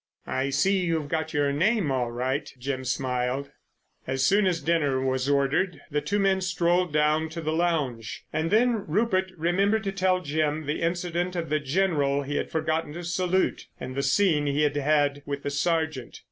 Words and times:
"I 0.25 0.49
see 0.49 0.79
you've 0.79 1.09
got 1.09 1.31
your 1.31 1.51
name 1.51 1.91
all 1.91 2.09
right." 2.09 2.51
Jim 2.57 2.83
smiled. 2.85 3.51
As 4.07 4.25
soon 4.25 4.47
as 4.47 4.59
dinner 4.59 4.99
was 4.99 5.29
ordered 5.29 5.79
the 5.91 6.01
two 6.01 6.17
men 6.17 6.41
strolled 6.41 6.91
down 6.91 7.29
to 7.29 7.39
the 7.39 7.53
lounge, 7.53 8.25
and 8.33 8.49
then 8.49 8.83
Rupert 8.87 9.31
remembered 9.37 9.83
to 9.83 9.91
tell 9.91 10.19
Jim 10.21 10.65
the 10.65 10.81
incident 10.81 11.35
of 11.35 11.49
the 11.49 11.59
General 11.59 12.23
he 12.23 12.37
had 12.37 12.49
forgotten 12.49 12.93
to 12.93 13.03
salute, 13.03 13.67
and 13.79 13.93
the 13.93 14.01
scene 14.01 14.47
he 14.47 14.63
had 14.63 14.75
had 14.75 15.21
with 15.27 15.43
the 15.43 15.51
sergeant. 15.51 16.17